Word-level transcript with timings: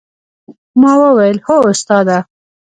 ما 0.81 0.93
وويل 1.01 1.37
هو 1.47 1.61
استاده. 1.75 2.17